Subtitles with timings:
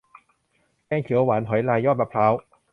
[0.87, 2.33] แกงเขียวหวานหอยลายยอดมะพร้าว